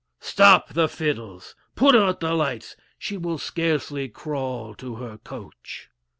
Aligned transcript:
Stop 0.19 0.69
the 0.69 0.89
fiddles! 0.89 1.53
put 1.75 1.95
out 1.95 2.21
the 2.21 2.33
lights! 2.33 2.75
she 2.97 3.17
will 3.17 3.37
scarcely 3.37 4.09
crawl 4.09 4.73
to 4.73 4.95
her 4.95 5.19
coach. 5.19 5.91